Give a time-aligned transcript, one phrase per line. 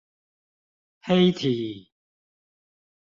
[1.03, 1.91] 黑體